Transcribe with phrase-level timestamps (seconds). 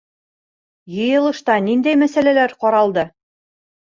[0.95, 3.05] Йыйылышта ниндәй мәсьәләләр ҡаралды?